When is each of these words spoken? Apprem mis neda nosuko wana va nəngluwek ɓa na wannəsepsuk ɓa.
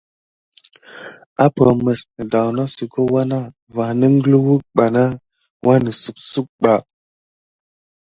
Apprem 1.45 1.77
mis 1.85 1.99
neda 2.15 2.41
nosuko 2.55 2.99
wana 3.13 3.39
va 3.75 3.85
nəngluwek 3.99 4.63
ɓa 4.75 4.85
na 4.95 5.03
wannəsepsuk 5.65 6.47
ɓa. 6.61 6.73